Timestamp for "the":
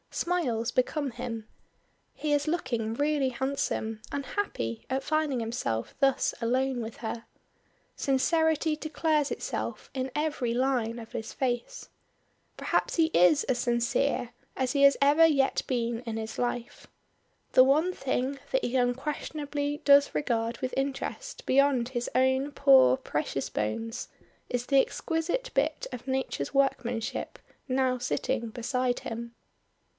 17.53-17.63, 24.65-24.81